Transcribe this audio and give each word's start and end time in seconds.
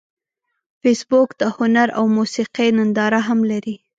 فېسبوک 0.81 1.29
د 1.41 1.43
هنر 1.57 1.87
او 1.97 2.03
موسیقۍ 2.17 2.69
ننداره 2.77 3.19
هم 3.27 3.39
لري 3.51 3.75